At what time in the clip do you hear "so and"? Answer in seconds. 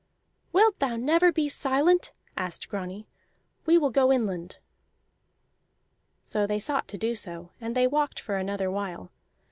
7.13-7.75